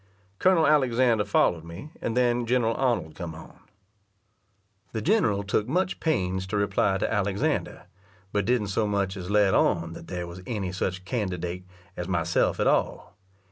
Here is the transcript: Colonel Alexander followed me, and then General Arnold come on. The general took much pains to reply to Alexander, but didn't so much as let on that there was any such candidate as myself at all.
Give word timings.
Colonel 0.39 0.65
Alexander 0.65 1.23
followed 1.23 1.63
me, 1.63 1.91
and 2.01 2.17
then 2.17 2.47
General 2.47 2.73
Arnold 2.73 3.13
come 3.13 3.35
on. 3.35 3.59
The 4.93 5.01
general 5.03 5.43
took 5.43 5.67
much 5.67 5.99
pains 5.99 6.47
to 6.47 6.57
reply 6.57 6.97
to 6.97 7.13
Alexander, 7.13 7.83
but 8.31 8.45
didn't 8.45 8.69
so 8.69 8.87
much 8.87 9.15
as 9.15 9.29
let 9.29 9.53
on 9.53 9.93
that 9.93 10.07
there 10.07 10.25
was 10.25 10.41
any 10.47 10.71
such 10.71 11.05
candidate 11.05 11.67
as 11.95 12.07
myself 12.07 12.59
at 12.59 12.65
all. 12.65 13.13